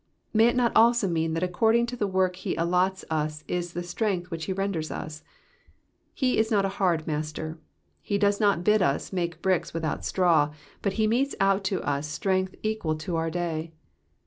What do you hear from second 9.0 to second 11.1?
make bricks without straw, but he